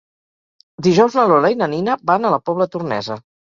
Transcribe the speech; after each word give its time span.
Dijous 0.87 1.17
na 1.19 1.27
Lola 1.33 1.53
i 1.55 1.59
na 1.61 1.69
Nina 1.75 1.99
van 2.13 2.25
a 2.31 2.35
la 2.37 2.43
Pobla 2.51 2.71
Tornesa. 2.79 3.23